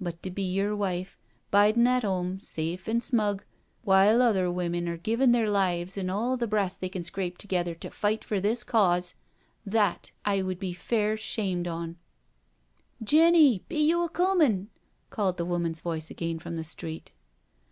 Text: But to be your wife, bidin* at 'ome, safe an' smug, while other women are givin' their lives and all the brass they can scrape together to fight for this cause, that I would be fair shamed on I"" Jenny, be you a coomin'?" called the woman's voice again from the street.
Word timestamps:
But 0.00 0.22
to 0.22 0.30
be 0.30 0.44
your 0.44 0.76
wife, 0.76 1.18
bidin* 1.52 1.88
at 1.88 2.04
'ome, 2.04 2.38
safe 2.38 2.88
an' 2.88 3.00
smug, 3.00 3.42
while 3.82 4.22
other 4.22 4.48
women 4.48 4.88
are 4.88 4.96
givin' 4.96 5.32
their 5.32 5.50
lives 5.50 5.98
and 5.98 6.08
all 6.08 6.36
the 6.36 6.46
brass 6.46 6.76
they 6.76 6.88
can 6.88 7.02
scrape 7.02 7.38
together 7.38 7.74
to 7.74 7.90
fight 7.90 8.22
for 8.22 8.38
this 8.38 8.62
cause, 8.62 9.16
that 9.66 10.12
I 10.24 10.42
would 10.42 10.60
be 10.60 10.74
fair 10.74 11.16
shamed 11.16 11.66
on 11.66 11.96
I"" 13.00 13.04
Jenny, 13.04 13.64
be 13.68 13.80
you 13.80 14.02
a 14.02 14.08
coomin'?" 14.08 14.68
called 15.10 15.38
the 15.38 15.44
woman's 15.44 15.80
voice 15.80 16.08
again 16.08 16.38
from 16.38 16.54
the 16.56 16.62
street. 16.62 17.10